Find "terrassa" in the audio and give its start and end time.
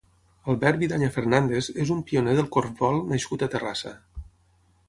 3.57-3.97